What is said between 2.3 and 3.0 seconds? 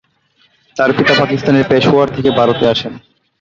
ভারতে আসেন।